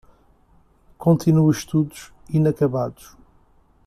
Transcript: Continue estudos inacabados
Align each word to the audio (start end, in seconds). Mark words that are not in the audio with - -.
Continue 0.97 1.51
estudos 1.51 2.11
inacabados 2.29 3.15